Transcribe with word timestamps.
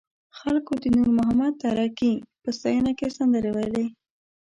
خلکو 0.37 0.73
د 0.83 0.85
نور 0.97 1.09
محمد 1.17 1.53
تره 1.63 1.85
کي 1.99 2.11
په 2.43 2.49
ستاینه 2.57 2.91
کې 2.99 3.07
سندرې 3.17 3.51
ویلې. 3.55 3.85